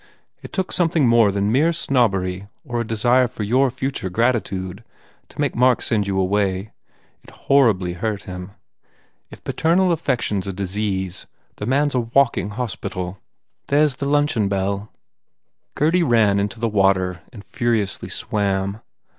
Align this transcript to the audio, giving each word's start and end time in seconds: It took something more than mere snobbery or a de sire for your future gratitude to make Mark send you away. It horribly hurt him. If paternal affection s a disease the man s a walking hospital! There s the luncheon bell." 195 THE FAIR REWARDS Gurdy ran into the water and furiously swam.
It 0.41 0.51
took 0.51 0.71
something 0.71 1.07
more 1.07 1.31
than 1.31 1.51
mere 1.51 1.71
snobbery 1.71 2.47
or 2.65 2.81
a 2.81 2.87
de 2.87 2.97
sire 2.97 3.27
for 3.27 3.43
your 3.43 3.69
future 3.69 4.09
gratitude 4.09 4.83
to 5.29 5.39
make 5.39 5.55
Mark 5.55 5.79
send 5.83 6.07
you 6.07 6.19
away. 6.19 6.71
It 7.23 7.29
horribly 7.29 7.93
hurt 7.93 8.23
him. 8.23 8.53
If 9.29 9.43
paternal 9.43 9.91
affection 9.91 10.39
s 10.39 10.47
a 10.47 10.53
disease 10.53 11.27
the 11.57 11.67
man 11.67 11.85
s 11.85 11.93
a 11.93 11.99
walking 11.99 12.49
hospital! 12.49 13.19
There 13.67 13.83
s 13.83 13.93
the 13.93 14.07
luncheon 14.07 14.49
bell." 14.49 14.91
195 15.75 15.75
THE 15.75 15.79
FAIR 15.79 15.85
REWARDS 15.85 15.91
Gurdy 15.91 16.03
ran 16.27 16.39
into 16.39 16.59
the 16.59 16.67
water 16.67 17.21
and 17.31 17.45
furiously 17.45 18.09
swam. 18.09 18.81